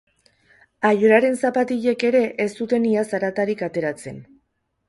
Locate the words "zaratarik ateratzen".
3.15-4.19